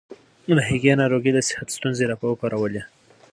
د 0.57 0.59
هغې 0.69 0.93
ناروغي 1.01 1.31
د 1.33 1.39
صحت 1.49 1.67
ستونزې 1.77 2.03
راوپارولې. 2.07 2.81